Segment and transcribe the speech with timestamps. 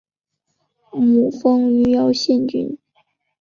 [0.93, 2.75] 母封余姚县君。